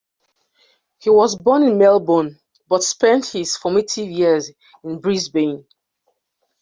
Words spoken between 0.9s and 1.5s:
He was